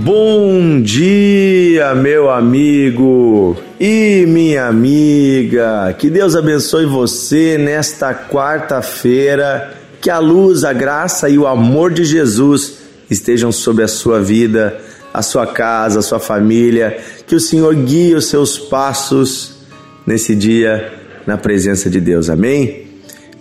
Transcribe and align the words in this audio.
Bom 0.00 0.80
dia, 0.80 1.92
meu 1.92 2.30
amigo 2.30 3.56
e 3.80 4.24
minha 4.28 4.66
amiga. 4.66 5.92
Que 5.98 6.08
Deus 6.08 6.36
abençoe 6.36 6.86
você 6.86 7.58
nesta 7.58 8.14
quarta-feira. 8.14 9.74
Que 10.00 10.08
a 10.08 10.20
luz, 10.20 10.62
a 10.62 10.72
graça 10.72 11.28
e 11.28 11.36
o 11.36 11.48
amor 11.48 11.92
de 11.92 12.04
Jesus 12.04 12.74
estejam 13.10 13.50
sobre 13.50 13.82
a 13.82 13.88
sua 13.88 14.20
vida, 14.20 14.80
a 15.12 15.20
sua 15.20 15.48
casa, 15.48 15.98
a 15.98 16.02
sua 16.02 16.20
família. 16.20 16.96
Que 17.26 17.34
o 17.34 17.40
Senhor 17.40 17.74
guie 17.74 18.14
os 18.14 18.26
seus 18.26 18.56
passos 18.56 19.56
nesse 20.06 20.36
dia 20.36 20.92
na 21.26 21.36
presença 21.36 21.90
de 21.90 22.00
Deus. 22.00 22.30
Amém? 22.30 22.86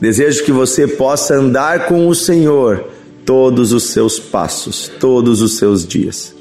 Desejo 0.02 0.44
que 0.44 0.52
você 0.52 0.88
possa 0.88 1.36
andar 1.36 1.86
com 1.86 2.08
o 2.08 2.16
Senhor 2.16 2.83
todos 3.24 3.74
os 3.74 3.83
seus 3.83 4.19
passos, 4.19 4.89
todos 5.00 5.39
os 5.44 5.58
seus 5.58 5.86
dias. 5.86 6.36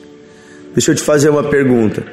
Deixa 0.76 0.90
eu 0.90 0.94
te 0.94 1.02
fazer 1.02 1.30
uma 1.30 1.42
pergunta. 1.42 2.04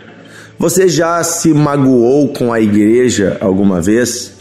Você 0.57 0.87
já 0.87 1.21
se 1.21 1.53
magoou 1.53 2.29
com 2.29 2.53
a 2.53 2.61
igreja 2.61 3.35
alguma 3.41 3.81
vez? 3.81 4.31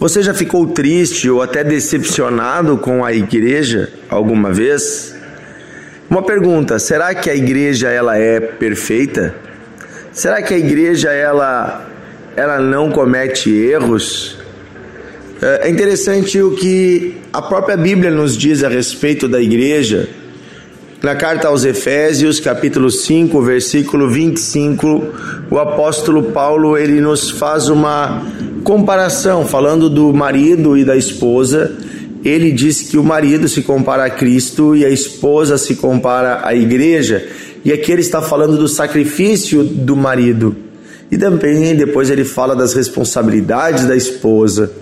Você 0.00 0.22
já 0.22 0.32
ficou 0.32 0.66
triste 0.68 1.28
ou 1.28 1.42
até 1.42 1.62
decepcionado 1.62 2.78
com 2.78 3.04
a 3.04 3.12
igreja 3.12 3.92
alguma 4.08 4.50
vez? 4.50 5.14
Uma 6.08 6.22
pergunta: 6.22 6.78
será 6.78 7.14
que 7.14 7.28
a 7.28 7.34
igreja 7.34 7.90
ela 7.90 8.16
é 8.16 8.40
perfeita? 8.40 9.34
Será 10.10 10.40
que 10.40 10.54
a 10.54 10.58
igreja 10.58 11.12
ela 11.12 11.86
ela 12.34 12.58
não 12.58 12.90
comete 12.90 13.50
erros? 13.50 14.38
É 15.42 15.68
interessante 15.68 16.40
o 16.40 16.52
que 16.52 17.18
a 17.30 17.42
própria 17.42 17.76
Bíblia 17.76 18.10
nos 18.10 18.38
diz 18.38 18.64
a 18.64 18.70
respeito 18.70 19.28
da 19.28 19.38
igreja. 19.38 20.08
Na 21.02 21.14
carta 21.14 21.48
aos 21.48 21.62
Efésios, 21.62 22.40
capítulo 22.40 22.90
5, 22.90 23.42
versículo 23.42 24.08
25, 24.08 25.04
o 25.50 25.58
apóstolo 25.58 26.22
Paulo 26.32 26.76
ele 26.76 27.02
nos 27.02 27.30
faz 27.30 27.68
uma 27.68 28.22
comparação 28.64 29.46
falando 29.46 29.90
do 29.90 30.12
marido 30.14 30.76
e 30.76 30.86
da 30.86 30.96
esposa. 30.96 31.76
Ele 32.24 32.50
diz 32.50 32.80
que 32.80 32.96
o 32.96 33.04
marido 33.04 33.46
se 33.46 33.60
compara 33.60 34.06
a 34.06 34.10
Cristo 34.10 34.74
e 34.74 34.86
a 34.86 34.88
esposa 34.88 35.58
se 35.58 35.76
compara 35.76 36.40
à 36.42 36.54
igreja. 36.54 37.28
E 37.62 37.70
aqui 37.72 37.92
ele 37.92 38.00
está 38.00 38.22
falando 38.22 38.56
do 38.56 38.66
sacrifício 38.66 39.62
do 39.62 39.94
marido. 39.94 40.56
E 41.10 41.18
também 41.18 41.76
depois 41.76 42.08
ele 42.08 42.24
fala 42.24 42.56
das 42.56 42.72
responsabilidades 42.72 43.84
da 43.84 43.94
esposa. 43.94 44.72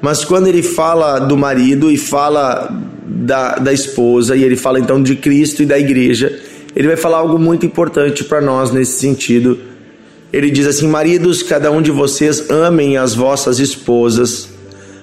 Mas 0.00 0.24
quando 0.24 0.46
ele 0.46 0.62
fala 0.62 1.18
do 1.18 1.36
marido 1.36 1.90
e 1.90 1.98
fala 1.98 2.72
da, 3.08 3.56
da 3.56 3.72
esposa, 3.72 4.36
e 4.36 4.44
ele 4.44 4.56
fala 4.56 4.78
então 4.78 5.02
de 5.02 5.16
Cristo 5.16 5.62
e 5.62 5.66
da 5.66 5.78
igreja, 5.78 6.38
ele 6.76 6.88
vai 6.88 6.96
falar 6.96 7.18
algo 7.18 7.38
muito 7.38 7.64
importante 7.64 8.24
para 8.24 8.40
nós 8.40 8.70
nesse 8.70 8.98
sentido. 8.98 9.58
Ele 10.32 10.50
diz 10.50 10.66
assim: 10.66 10.86
Maridos, 10.86 11.42
cada 11.42 11.70
um 11.70 11.80
de 11.80 11.90
vocês 11.90 12.50
amem 12.50 12.96
as 12.96 13.14
vossas 13.14 13.58
esposas, 13.58 14.50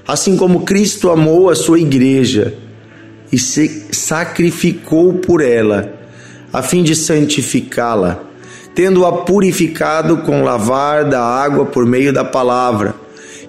assim 0.08 0.38
como 0.38 0.62
Cristo 0.62 1.10
amou 1.10 1.50
a 1.50 1.56
sua 1.56 1.80
igreja 1.80 2.54
e 3.32 3.40
se 3.40 3.88
sacrificou 3.92 5.14
por 5.14 5.42
ela, 5.42 5.92
a 6.54 6.62
fim 6.62 6.84
de 6.84 6.96
santificá-la, 6.96 8.24
tendo-a 8.76 9.12
purificado 9.24 10.18
com 10.18 10.44
lavar 10.44 11.06
da 11.06 11.22
água 11.22 11.66
por 11.66 11.86
meio 11.86 12.14
da 12.14 12.24
palavra 12.24 12.94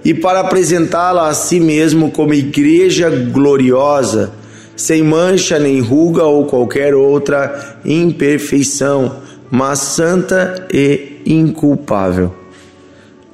e 0.06 0.14
para 0.14 0.38
apresentá-la 0.38 1.28
a 1.28 1.34
si 1.34 1.58
mesmo 1.58 2.12
como 2.12 2.32
igreja 2.32 3.10
gloriosa, 3.10 4.32
sem 4.76 5.02
mancha 5.02 5.58
nem 5.58 5.80
ruga 5.80 6.24
ou 6.24 6.44
qualquer 6.46 6.94
outra 6.94 7.78
imperfeição, 7.84 9.16
mas 9.50 9.78
santa 9.78 10.66
e 10.72 11.22
inculpável. 11.24 12.32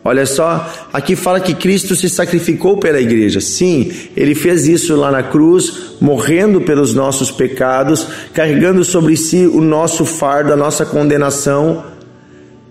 Olha 0.05 0.27
só, 0.27 0.69
aqui 0.93 1.15
fala 1.15 1.39
que 1.39 1.55
Cristo 1.55 1.95
se 1.95 2.09
sacrificou 2.09 2.77
pela 2.77 3.01
igreja. 3.01 3.41
Sim, 3.41 3.93
ele 4.17 4.35
fez 4.35 4.67
isso 4.67 4.97
lá 4.97 5.13
na 5.13 5.23
cruz, 5.23 5.95
morrendo 6.01 6.61
pelos 6.61 6.93
nossos 6.93 7.31
pecados, 7.31 8.07
carregando 8.35 8.85
sobre 8.85 9.17
si 9.17 9.47
o 9.47 9.61
nosso 9.61 10.05
fardo, 10.05 10.53
a 10.53 10.57
nossa 10.57 10.85
condenação 10.85 11.92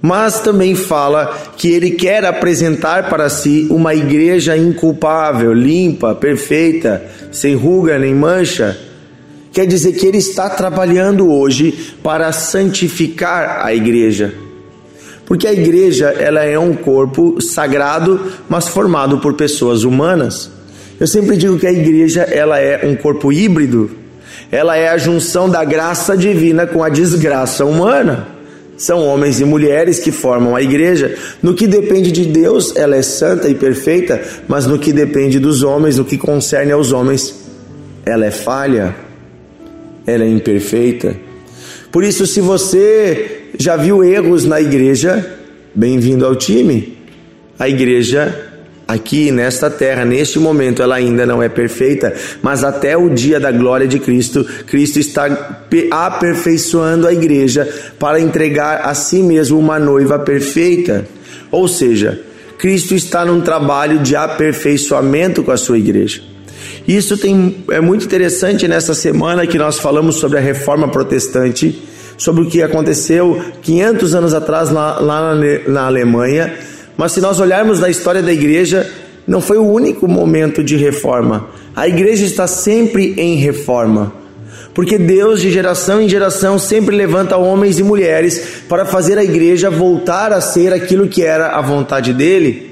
mas 0.02 0.40
também 0.40 0.74
fala 0.74 1.38
que 1.56 1.72
ele 1.72 1.92
quer 1.92 2.26
apresentar 2.26 3.08
para 3.08 3.30
si 3.30 3.68
uma 3.70 3.94
igreja 3.94 4.58
inculpável, 4.58 5.54
limpa, 5.54 6.16
perfeita, 6.16 7.04
sem 7.32 7.54
ruga 7.54 8.00
nem 8.00 8.16
mancha. 8.16 8.78
Quer 9.54 9.68
dizer 9.68 9.94
que 9.94 10.08
ele 10.08 10.18
está 10.18 10.50
trabalhando 10.50 11.32
hoje 11.32 11.96
para 12.02 12.32
santificar 12.32 13.64
a 13.64 13.76
igreja. 13.76 14.34
Porque 15.26 15.48
a 15.48 15.54
igreja, 15.54 16.08
ela 16.08 16.44
é 16.44 16.58
um 16.58 16.74
corpo 16.74 17.40
sagrado, 17.40 18.32
mas 18.50 18.68
formado 18.68 19.20
por 19.20 19.34
pessoas 19.36 19.84
humanas. 19.84 20.50
Eu 21.00 21.08
sempre 21.08 21.38
digo 21.38 21.58
que 21.58 21.68
a 21.68 21.72
igreja, 21.72 22.22
ela 22.22 22.60
é 22.60 22.86
um 22.86 22.96
corpo 22.96 23.32
híbrido. 23.32 23.92
Ela 24.52 24.76
é 24.78 24.90
a 24.90 24.98
junção 24.98 25.50
da 25.50 25.64
graça 25.64 26.18
divina 26.18 26.66
com 26.66 26.84
a 26.84 26.90
desgraça 26.90 27.64
humana. 27.66 28.41
São 28.81 29.06
homens 29.06 29.40
e 29.40 29.46
mulheres 29.46 30.00
que 30.00 30.12
formam 30.12 30.56
a 30.56 30.62
igreja. 30.64 31.16
No 31.40 31.53
que 31.53 31.68
depende 31.68 32.12
de 32.12 32.25
Deus, 32.25 32.75
ela 32.75 32.96
é 32.96 33.03
santa 33.03 33.47
e 33.47 33.53
perfeita, 33.53 34.19
mas 34.47 34.66
no 34.66 34.80
que 34.80 34.92
depende 34.92 35.38
dos 35.38 35.62
homens, 35.62 36.00
no 36.00 36.03
que 36.03 36.18
concerne 36.18 36.72
aos 36.72 36.91
homens, 36.91 37.31
ela 38.03 38.25
é 38.25 38.31
falha, 38.31 38.96
ela 40.03 40.24
é 40.24 40.28
imperfeita. 40.28 41.16
Por 41.91 42.03
isso, 42.03 42.25
se 42.25 42.41
você 42.41 43.44
já 43.56 43.78
viu 43.78 44.03
erros 44.03 44.46
na 44.46 44.59
igreja, 44.59 45.31
bem-vindo 45.75 46.25
ao 46.25 46.36
time. 46.36 46.97
A 47.59 47.70
igreja 47.70 48.51
aqui 48.94 49.31
nesta 49.31 49.69
terra, 49.69 50.03
neste 50.03 50.38
momento, 50.38 50.81
ela 50.81 50.96
ainda 50.96 51.25
não 51.25 51.41
é 51.41 51.47
perfeita, 51.47 52.13
mas 52.41 52.63
até 52.63 52.97
o 52.97 53.09
dia 53.09 53.40
da 53.40 53.52
glória 53.52 53.88
de 53.88 54.00
Cristo, 54.00 54.46
Cristo 54.68 55.00
está 55.00 55.59
aperfeiçoando 55.91 57.07
a 57.07 57.13
igreja 57.13 57.68
para 57.97 58.19
entregar 58.19 58.81
a 58.84 58.94
si 58.94 59.24
mesmo 59.24 59.57
uma 59.57 59.79
noiva 59.79 60.19
perfeita. 60.19 61.06
Ou 61.50 61.68
seja, 61.68 62.19
Cristo 62.57 62.94
está 62.94 63.25
num 63.25 63.41
trabalho 63.41 64.00
de 64.00 64.16
aperfeiçoamento 64.16 65.44
com 65.44 65.52
a 65.52 65.58
sua 65.58 65.78
igreja. 65.78 66.22
Isso 66.88 67.18
tem, 67.18 67.63
é 67.69 67.79
muito 67.79 68.06
interessante 68.06 68.68
nessa 68.68 68.94
semana 68.94 69.47
que 69.47 69.58
nós 69.58 69.79
falamos 69.79 70.16
sobre 70.16 70.38
a 70.38 70.41
reforma 70.41 70.88
protestante, 70.88 71.81
sobre 72.18 72.44
o 72.44 72.50
que 72.50 72.62
aconteceu 72.62 73.41
500 73.62 74.16
anos 74.16 74.34
atrás 74.34 74.69
lá, 74.69 75.00
lá 75.00 75.35
na, 75.35 75.69
na 75.69 75.85
Alemanha 75.88 76.53
mas 76.97 77.12
se 77.12 77.22
nós 77.22 77.40
olharmos 77.40 77.79
na 77.79 77.90
história 77.90 78.22
da 78.22 78.31
igreja, 78.31 78.90
não 79.28 79.41
foi 79.41 79.57
o 79.57 79.68
único 79.68 80.07
momento 80.07 80.63
de 80.63 80.75
reforma. 80.75 81.47
A 81.75 81.88
igreja 81.88 82.25
está 82.25 82.47
sempre 82.47 83.13
em 83.18 83.35
reforma. 83.35 84.13
Porque 84.74 84.97
Deus, 84.97 85.41
de 85.41 85.52
geração 85.52 86.02
em 86.02 86.07
geração, 86.07 86.57
sempre 86.57 86.96
levanta 86.96 87.38
homens 87.38 87.78
e 87.79 87.84
mulheres 87.84 88.63
para 88.69 88.85
fazer 88.85 89.18
a 89.18 89.24
igreja 89.24 89.69
voltar 89.69 90.31
a 90.31 90.40
ser 90.40 90.72
aquilo 90.72 91.07
que 91.07 91.24
era 91.24 91.50
a 91.50 91.62
vontade 91.62 92.13
dele. 92.13 92.72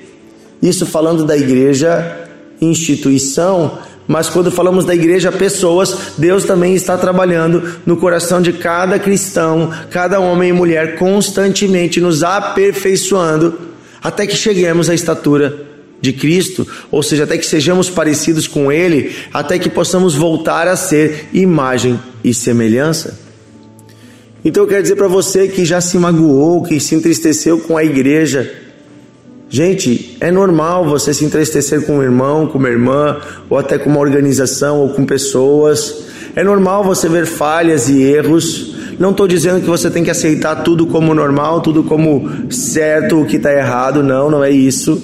Isso 0.62 0.86
falando 0.86 1.26
da 1.26 1.38
igreja 1.38 2.18
instituição, 2.62 3.80
mas 4.08 4.28
quando 4.28 4.52
falamos 4.52 4.86
da 4.86 4.94
igreja 4.94 5.32
pessoas, 5.32 6.14
Deus 6.18 6.44
também 6.44 6.74
está 6.74 6.98
trabalhando 6.98 7.64
no 7.86 7.96
coração 7.96 8.42
de 8.42 8.52
cada 8.54 8.98
cristão, 8.98 9.72
cada 9.90 10.20
homem 10.20 10.50
e 10.50 10.54
mulher, 10.54 10.98
constantemente 10.98 12.02
nos 12.02 12.24
aperfeiçoando 12.24 13.69
até 14.02 14.26
que 14.26 14.36
cheguemos 14.36 14.90
à 14.90 14.94
estatura 14.94 15.68
de 16.02 16.14
Cristo, 16.14 16.66
ou 16.92 17.04
seja, 17.04 17.26
até 17.26 17.38
que 17.38 17.46
sejamos 17.46 17.90
parecidos 17.90 18.48
com 18.48 18.72
Ele, 18.72 19.16
até 19.34 19.60
que 19.60 19.70
possamos 19.70 20.16
voltar 20.16 20.68
a 20.68 20.76
ser 20.76 21.28
imagem 21.34 22.00
e 22.24 22.34
semelhança. 22.34 23.20
Então 24.44 24.64
eu 24.64 24.70
quero 24.70 24.82
dizer 24.82 24.96
para 24.96 25.08
você 25.08 25.50
que 25.50 25.66
já 25.66 25.82
se 25.82 25.98
magoou, 25.98 26.64
que 26.64 26.80
se 26.80 26.96
entristeceu 26.96 27.60
com 27.60 27.76
a 27.76 27.84
igreja, 27.84 28.50
gente, 29.50 30.18
é 30.22 30.32
normal 30.32 30.88
você 30.88 31.14
se 31.14 31.26
entristecer 31.26 31.86
com 31.86 31.98
um 31.98 32.04
irmão, 32.04 32.48
com 32.48 32.58
uma 32.58 32.70
irmã, 32.70 33.18
ou 33.50 33.58
até 33.58 33.78
com 33.78 33.90
uma 33.90 34.00
organização 34.00 34.80
ou 34.80 34.90
com 34.90 35.06
pessoas. 35.06 36.04
É 36.36 36.44
normal 36.44 36.86
você 36.86 37.10
ver 37.10 37.26
falhas 37.26 37.90
e 37.90 38.02
erros. 38.02 38.79
Não 39.00 39.12
estou 39.12 39.30
dizendo 39.30 39.62
que 39.62 39.68
você 39.68 39.90
tem 39.90 40.04
que 40.04 40.12
aceitar 40.12 40.58
tudo 40.58 40.86
como 40.86 41.16
normal, 41.16 41.62
tudo 41.62 41.84
como 41.84 42.30
certo, 42.52 43.22
o 43.22 43.26
que 43.26 43.38
está 43.38 43.54
errado. 43.54 44.04
Não, 44.04 44.30
não 44.30 44.44
é 44.44 44.52
isso. 44.52 45.02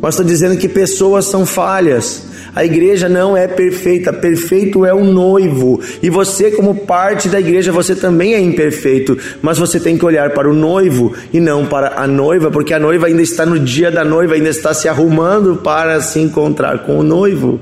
Mas 0.00 0.14
estou 0.14 0.26
dizendo 0.26 0.58
que 0.58 0.68
pessoas 0.68 1.24
são 1.24 1.46
falhas. 1.46 2.26
A 2.54 2.64
igreja 2.66 3.08
não 3.08 3.34
é 3.34 3.48
perfeita, 3.48 4.12
perfeito 4.12 4.84
é 4.84 4.92
o 4.92 5.02
noivo. 5.02 5.80
E 6.02 6.10
você, 6.10 6.50
como 6.50 6.74
parte 6.74 7.30
da 7.30 7.40
igreja, 7.40 7.72
você 7.72 7.96
também 7.96 8.34
é 8.34 8.40
imperfeito. 8.40 9.16
Mas 9.40 9.56
você 9.56 9.80
tem 9.80 9.96
que 9.96 10.04
olhar 10.04 10.30
para 10.34 10.48
o 10.48 10.52
noivo 10.52 11.14
e 11.32 11.40
não 11.40 11.64
para 11.64 11.94
a 11.96 12.06
noiva, 12.06 12.50
porque 12.50 12.74
a 12.74 12.78
noiva 12.78 13.06
ainda 13.06 13.22
está 13.22 13.46
no 13.46 13.58
dia 13.58 13.90
da 13.90 14.04
noiva, 14.04 14.34
ainda 14.34 14.50
está 14.50 14.74
se 14.74 14.86
arrumando 14.86 15.56
para 15.56 15.98
se 16.02 16.20
encontrar 16.20 16.80
com 16.80 16.98
o 16.98 17.02
noivo. 17.02 17.58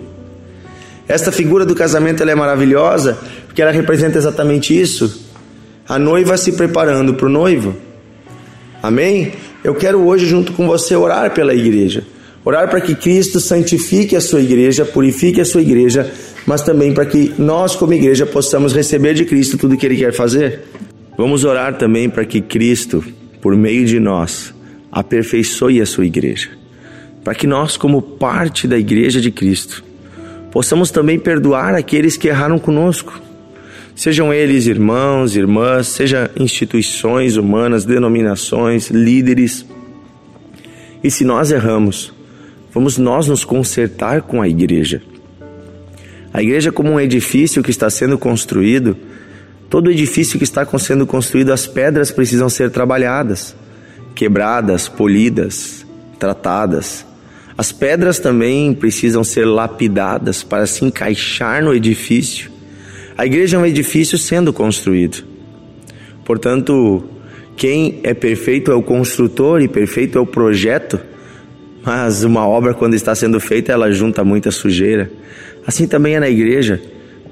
Esta 1.06 1.30
figura 1.30 1.64
do 1.64 1.74
casamento 1.74 2.22
é 2.22 2.34
maravilhosa, 2.34 3.16
porque 3.46 3.62
ela 3.62 3.70
representa 3.70 4.18
exatamente 4.18 4.78
isso. 4.78 5.31
A 5.88 5.98
noiva 5.98 6.36
se 6.36 6.52
preparando 6.52 7.14
para 7.14 7.26
o 7.26 7.30
noivo. 7.30 7.74
Amém? 8.82 9.32
Eu 9.62 9.74
quero 9.74 10.06
hoje, 10.06 10.26
junto 10.26 10.52
com 10.52 10.66
você, 10.66 10.96
orar 10.96 11.32
pela 11.32 11.54
igreja. 11.54 12.04
Orar 12.44 12.68
para 12.68 12.80
que 12.80 12.94
Cristo 12.94 13.38
santifique 13.38 14.16
a 14.16 14.20
sua 14.20 14.40
igreja, 14.40 14.84
purifique 14.84 15.40
a 15.40 15.44
sua 15.44 15.62
igreja, 15.62 16.10
mas 16.44 16.62
também 16.62 16.92
para 16.92 17.06
que 17.06 17.32
nós, 17.38 17.76
como 17.76 17.92
igreja, 17.92 18.26
possamos 18.26 18.72
receber 18.72 19.14
de 19.14 19.24
Cristo 19.24 19.56
tudo 19.56 19.76
que 19.76 19.86
Ele 19.86 19.96
quer 19.96 20.12
fazer. 20.12 20.60
Vamos 21.16 21.44
orar 21.44 21.78
também 21.78 22.10
para 22.10 22.24
que 22.24 22.40
Cristo, 22.40 23.04
por 23.40 23.54
meio 23.54 23.84
de 23.84 24.00
nós, 24.00 24.52
aperfeiçoe 24.90 25.80
a 25.80 25.86
sua 25.86 26.04
igreja. 26.04 26.48
Para 27.22 27.34
que 27.34 27.46
nós, 27.46 27.76
como 27.76 28.02
parte 28.02 28.66
da 28.66 28.76
igreja 28.76 29.20
de 29.20 29.30
Cristo, 29.30 29.84
possamos 30.50 30.90
também 30.90 31.18
perdoar 31.18 31.74
aqueles 31.74 32.16
que 32.16 32.26
erraram 32.26 32.58
conosco. 32.58 33.20
Sejam 33.94 34.32
eles 34.32 34.66
irmãos, 34.66 35.36
irmãs, 35.36 35.88
seja 35.88 36.30
instituições 36.36 37.36
humanas, 37.36 37.84
denominações, 37.84 38.88
líderes. 38.90 39.66
E 41.04 41.10
se 41.10 41.24
nós 41.24 41.50
erramos, 41.50 42.12
vamos 42.72 42.96
nós 42.96 43.28
nos 43.28 43.44
consertar 43.44 44.22
com 44.22 44.40
a 44.40 44.48
igreja. 44.48 45.02
A 46.32 46.42
igreja 46.42 46.72
como 46.72 46.92
um 46.92 47.00
edifício 47.00 47.62
que 47.62 47.70
está 47.70 47.90
sendo 47.90 48.16
construído, 48.16 48.96
todo 49.68 49.90
edifício 49.90 50.38
que 50.38 50.44
está 50.44 50.66
sendo 50.78 51.06
construído, 51.06 51.52
as 51.52 51.66
pedras 51.66 52.10
precisam 52.10 52.48
ser 52.48 52.70
trabalhadas, 52.70 53.54
quebradas, 54.14 54.88
polidas, 54.88 55.86
tratadas. 56.18 57.04
As 57.56 57.72
pedras 57.72 58.18
também 58.18 58.72
precisam 58.72 59.24
ser 59.24 59.44
lapidadas 59.44 60.42
para 60.42 60.66
se 60.66 60.84
encaixar 60.84 61.62
no 61.62 61.74
edifício. 61.74 62.51
A 63.22 63.24
igreja 63.24 63.56
é 63.56 63.60
um 63.60 63.64
edifício 63.64 64.18
sendo 64.18 64.52
construído. 64.52 65.22
Portanto, 66.24 67.04
quem 67.54 68.00
é 68.02 68.12
perfeito 68.12 68.72
é 68.72 68.74
o 68.74 68.82
construtor 68.82 69.62
e 69.62 69.68
perfeito 69.68 70.18
é 70.18 70.20
o 70.20 70.26
projeto, 70.26 70.98
mas 71.84 72.24
uma 72.24 72.44
obra, 72.44 72.74
quando 72.74 72.94
está 72.94 73.14
sendo 73.14 73.38
feita, 73.38 73.70
ela 73.70 73.92
junta 73.92 74.24
muita 74.24 74.50
sujeira. 74.50 75.08
Assim 75.64 75.86
também 75.86 76.16
é 76.16 76.18
na 76.18 76.28
igreja. 76.28 76.82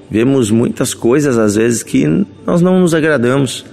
Vemos 0.09 0.49
muitas 0.49 0.93
coisas, 0.93 1.37
às 1.37 1.55
vezes, 1.55 1.83
que 1.83 2.07
nós 2.47 2.61
não 2.61 2.79
nos 2.79 2.93
agradamos, 2.93 3.65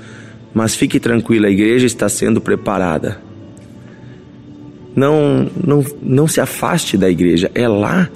mas 0.52 0.74
fique 0.74 0.98
tranquilo, 0.98 1.46
a 1.46 1.50
igreja 1.50 1.86
está 1.86 2.08
sendo 2.08 2.40
preparada 2.40 3.28
não, 4.98 5.48
não, 5.64 5.84
não 6.02 6.26
se 6.26 6.40
afaste 6.40 6.96
da 6.96 7.08
igreja. 7.08 7.48
É 7.54 7.68
lá, 7.68 8.10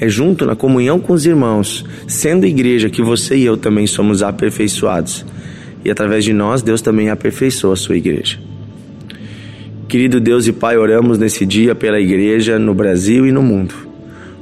é 0.00 0.08
junto 0.08 0.44
na 0.44 0.54
comunhão 0.54 0.98
com 0.98 1.12
os 1.12 1.26
irmãos, 1.26 1.84
sendo 2.06 2.46
igreja 2.46 2.90
que 2.90 3.02
você 3.02 3.36
e 3.36 3.44
eu 3.44 3.56
também 3.56 3.86
somos 3.86 4.22
aperfeiçoados. 4.22 5.24
E 5.84 5.90
através 5.90 6.24
de 6.24 6.32
nós, 6.32 6.62
Deus 6.62 6.82
também 6.82 7.10
aperfeiçoa 7.10 7.74
a 7.74 7.76
sua 7.76 7.96
igreja. 7.96 8.38
Querido 9.88 10.20
Deus 10.20 10.46
e 10.46 10.52
Pai, 10.52 10.76
oramos 10.76 11.18
nesse 11.18 11.46
dia 11.46 11.74
pela 11.74 12.00
igreja 12.00 12.58
no 12.58 12.74
Brasil 12.74 13.26
e 13.26 13.32
no 13.32 13.42
mundo. 13.42 13.74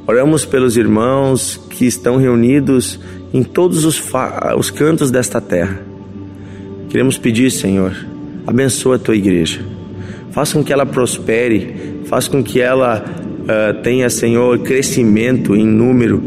Oramos 0.07 0.45
pelos 0.45 0.77
irmãos 0.77 1.61
que 1.71 1.87
estão 1.87 2.17
reunidos 2.17 2.99
em 3.33 3.43
todos 3.43 3.85
os, 3.85 4.03
os 4.57 4.71
cantos 4.71 5.11
desta 5.11 5.41
terra. 5.41 5.81
Queremos 6.89 7.19
pedir, 7.19 7.51
Senhor, 7.51 7.95
abençoa 8.47 8.97
a 8.97 8.99
tua 8.99 9.17
igreja 9.17 9.75
Faça 10.35 10.55
com 10.55 10.65
que 10.65 10.73
ela 10.73 10.85
prospere, 10.85 12.01
faça 12.07 12.29
com 12.29 12.43
que 12.43 12.61
ela 12.61 13.05
uh, 13.45 13.83
tenha, 13.83 14.09
Senhor, 14.11 14.59
crescimento 14.61 15.55
em 15.55 15.67
número, 15.67 16.23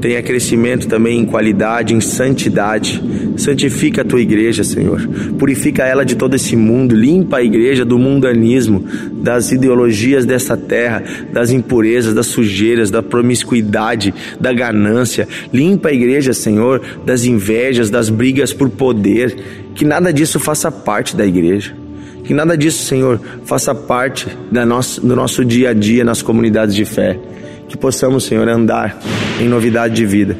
tenha 0.00 0.22
crescimento 0.22 0.86
também 0.86 1.18
em 1.18 1.24
qualidade, 1.24 1.94
em 1.94 2.00
santidade. 2.00 3.02
Santifica 3.36 4.02
a 4.02 4.04
tua 4.04 4.20
igreja, 4.20 4.62
Senhor. 4.64 5.00
Purifica 5.38 5.84
ela 5.84 6.04
de 6.04 6.16
todo 6.16 6.34
esse 6.34 6.56
mundo, 6.56 6.94
limpa 6.94 7.38
a 7.38 7.42
igreja 7.42 7.84
do 7.84 7.98
mundanismo, 7.98 8.84
das 9.22 9.52
ideologias 9.52 10.24
dessa 10.24 10.56
terra, 10.56 11.02
das 11.32 11.50
impurezas, 11.50 12.14
das 12.14 12.26
sujeiras, 12.26 12.90
da 12.90 13.02
promiscuidade, 13.02 14.14
da 14.40 14.52
ganância. 14.52 15.26
Limpa 15.52 15.88
a 15.88 15.92
igreja, 15.92 16.32
Senhor, 16.32 16.80
das 17.04 17.24
invejas, 17.24 17.90
das 17.90 18.08
brigas 18.08 18.52
por 18.52 18.68
poder. 18.70 19.36
Que 19.74 19.84
nada 19.84 20.12
disso 20.12 20.38
faça 20.38 20.70
parte 20.70 21.16
da 21.16 21.24
igreja. 21.24 21.87
Que 22.28 22.34
nada 22.34 22.58
disso, 22.58 22.84
Senhor, 22.84 23.18
faça 23.46 23.74
parte 23.74 24.28
da 24.52 24.66
nosso, 24.66 25.00
do 25.00 25.16
nosso 25.16 25.42
dia 25.42 25.70
a 25.70 25.72
dia 25.72 26.04
nas 26.04 26.20
comunidades 26.20 26.74
de 26.74 26.84
fé. 26.84 27.18
Que 27.66 27.74
possamos, 27.74 28.24
Senhor, 28.24 28.46
andar 28.46 29.00
em 29.40 29.48
novidade 29.48 29.94
de 29.94 30.04
vida. 30.04 30.36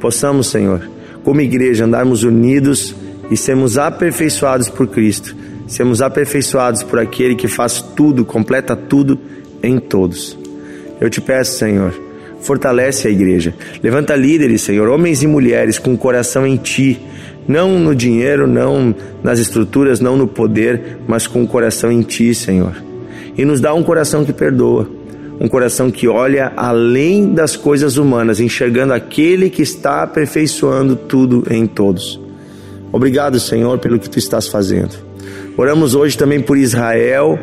Possamos, 0.00 0.46
Senhor, 0.46 0.88
como 1.24 1.40
igreja, 1.40 1.84
andarmos 1.84 2.22
unidos 2.22 2.94
e 3.28 3.36
sermos 3.36 3.76
aperfeiçoados 3.76 4.68
por 4.68 4.86
Cristo. 4.86 5.34
Sermos 5.66 6.00
aperfeiçoados 6.00 6.84
por 6.84 7.00
aquele 7.00 7.34
que 7.34 7.48
faz 7.48 7.82
tudo, 7.96 8.24
completa 8.24 8.76
tudo 8.76 9.18
em 9.64 9.80
todos. 9.80 10.38
Eu 11.00 11.10
te 11.10 11.20
peço, 11.20 11.58
Senhor, 11.58 11.92
fortalece 12.40 13.08
a 13.08 13.10
igreja. 13.10 13.52
Levanta 13.82 14.14
líderes, 14.14 14.62
Senhor, 14.62 14.88
homens 14.88 15.24
e 15.24 15.26
mulheres 15.26 15.76
com 15.76 15.92
o 15.92 15.98
coração 15.98 16.46
em 16.46 16.56
Ti, 16.56 17.00
não 17.46 17.78
no 17.78 17.94
dinheiro, 17.94 18.46
não 18.46 18.94
nas 19.22 19.38
estruturas, 19.38 20.00
não 20.00 20.16
no 20.16 20.26
poder, 20.26 20.98
mas 21.06 21.26
com 21.26 21.42
o 21.42 21.46
coração 21.46 21.90
em 21.90 22.02
Ti, 22.02 22.34
Senhor. 22.34 22.74
E 23.36 23.44
nos 23.44 23.60
dá 23.60 23.74
um 23.74 23.82
coração 23.82 24.24
que 24.24 24.32
perdoa, 24.32 24.88
um 25.40 25.48
coração 25.48 25.90
que 25.90 26.06
olha 26.06 26.52
além 26.56 27.32
das 27.32 27.56
coisas 27.56 27.96
humanas, 27.96 28.40
enxergando 28.40 28.92
aquele 28.92 29.50
que 29.50 29.62
está 29.62 30.02
aperfeiçoando 30.02 30.96
tudo 30.96 31.44
em 31.50 31.66
todos. 31.66 32.20
Obrigado, 32.92 33.40
Senhor, 33.40 33.78
pelo 33.78 33.98
que 33.98 34.08
Tu 34.08 34.18
estás 34.18 34.48
fazendo. 34.48 34.94
Oramos 35.56 35.94
hoje 35.94 36.16
também 36.16 36.40
por 36.40 36.56
Israel, 36.56 37.38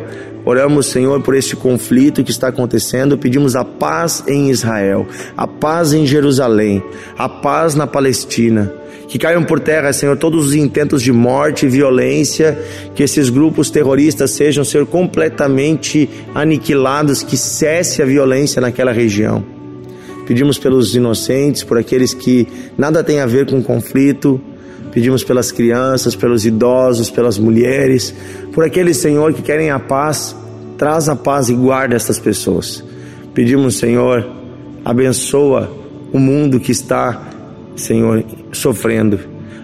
Oramos, 0.46 0.88
Senhor, 0.88 1.22
por 1.22 1.36
este 1.36 1.56
conflito 1.56 2.24
que 2.24 2.32
está 2.32 2.48
acontecendo. 2.48 3.18
Pedimos 3.18 3.56
a 3.56 3.64
paz 3.64 4.24
em 4.28 4.50
Israel, 4.50 5.06
a 5.36 5.46
paz 5.46 5.94
em 5.94 6.06
Jerusalém, 6.06 6.84
a 7.18 7.28
paz 7.28 7.76
na 7.76 7.86
Palestina. 7.86 8.74
Que 9.10 9.20
caiam 9.20 9.44
por 9.44 9.60
terra, 9.60 9.92
Senhor, 9.92 10.18
todos 10.18 10.48
os 10.48 10.56
intentos 10.56 11.02
de 11.02 11.12
morte 11.12 11.66
e 11.66 11.70
violência, 11.70 12.58
que 12.96 13.04
esses 13.04 13.30
grupos 13.30 13.70
terroristas 13.70 14.32
sejam, 14.32 14.64
Senhor, 14.64 14.86
completamente 14.88 16.10
aniquilados, 16.34 17.24
que 17.24 17.36
cesse 17.36 18.02
a 18.02 18.06
violência 18.06 18.62
naquela 18.62 18.94
região. 18.94 19.44
Pedimos 20.26 20.58
pelos 20.58 20.96
inocentes, 20.96 21.64
por 21.64 21.78
aqueles 21.78 22.14
que 22.14 22.48
nada 22.78 23.04
têm 23.04 23.20
a 23.20 23.26
ver 23.26 23.48
com 23.48 23.62
conflito, 23.62 24.40
Pedimos 24.92 25.24
pelas 25.24 25.52
crianças, 25.52 26.16
pelos 26.16 26.46
idosos, 26.46 27.10
pelas 27.10 27.38
mulheres, 27.38 28.14
por 28.54 28.64
aqueles, 28.64 28.98
Senhor, 28.98 29.34
que 29.34 29.42
querem 29.42 29.70
a 29.70 29.80
paz. 29.80 30.36
Traz 30.78 31.10
a 31.10 31.16
paz 31.16 31.50
e 31.50 31.54
guarda 31.54 31.96
estas 31.96 32.18
pessoas. 32.18 32.84
Pedimos, 33.34 33.78
Senhor, 33.78 34.26
abençoa 34.84 35.70
o 36.12 36.18
mundo 36.18 36.60
que 36.60 36.72
está, 36.72 37.22
Senhor, 37.76 38.24
sofrendo. 38.52 39.20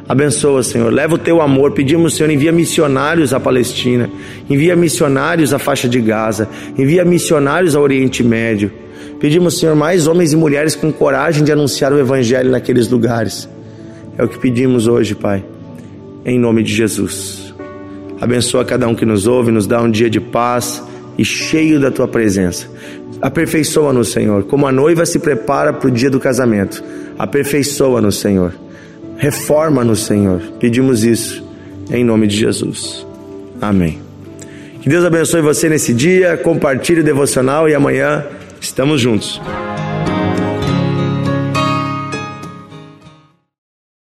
Abençoa, 0.07 0.61
Senhor. 0.61 0.93
Leva 0.93 1.15
o 1.15 1.17
teu 1.17 1.41
amor. 1.41 1.71
Pedimos, 1.71 2.15
Senhor, 2.15 2.29
envia 2.29 2.51
missionários 2.51 3.33
à 3.33 3.39
Palestina, 3.39 4.09
envia 4.49 4.75
missionários 4.75 5.53
à 5.53 5.59
faixa 5.59 5.89
de 5.89 5.99
Gaza, 5.99 6.47
envia 6.77 7.03
missionários 7.03 7.75
ao 7.75 7.81
Oriente 7.81 8.23
Médio. 8.23 8.71
Pedimos, 9.19 9.59
Senhor, 9.59 9.75
mais 9.75 10.05
homens 10.05 10.33
e 10.33 10.35
mulheres 10.35 10.75
com 10.75 10.91
coragem 10.91 11.43
de 11.43 11.51
anunciar 11.51 11.91
o 11.91 11.99
Evangelho 11.99 12.51
naqueles 12.51 12.87
lugares. 12.89 13.49
É 14.17 14.23
o 14.23 14.27
que 14.27 14.37
pedimos 14.37 14.87
hoje, 14.87 15.15
Pai, 15.15 15.43
em 16.23 16.39
nome 16.39 16.61
de 16.61 16.73
Jesus. 16.73 17.53
Abençoa 18.21 18.63
cada 18.63 18.87
um 18.87 18.95
que 18.95 19.05
nos 19.05 19.25
ouve, 19.25 19.51
nos 19.51 19.65
dá 19.65 19.81
um 19.81 19.89
dia 19.89 20.09
de 20.09 20.19
paz 20.19 20.83
e 21.17 21.25
cheio 21.25 21.79
da 21.79 21.89
tua 21.89 22.07
presença. 22.07 22.69
Aperfeiçoa-nos, 23.25 24.11
Senhor, 24.11 24.43
como 24.43 24.67
a 24.67 24.71
noiva 24.71 25.03
se 25.03 25.17
prepara 25.17 25.73
para 25.73 25.87
o 25.87 25.91
dia 25.91 26.11
do 26.11 26.19
casamento. 26.19 26.83
Aperfeiçoa-nos, 27.17 28.19
Senhor. 28.19 28.53
Reforma-nos, 29.17 30.05
Senhor. 30.05 30.39
Pedimos 30.59 31.03
isso 31.03 31.43
em 31.89 32.03
nome 32.03 32.27
de 32.27 32.37
Jesus. 32.37 33.03
Amém. 33.59 33.99
Que 34.79 34.87
Deus 34.87 35.03
abençoe 35.03 35.41
você 35.41 35.67
nesse 35.67 35.91
dia. 35.91 36.37
Compartilhe 36.37 37.01
o 37.01 37.03
devocional 37.03 37.67
e 37.67 37.73
amanhã 37.73 38.23
estamos 38.61 39.01
juntos. 39.01 39.41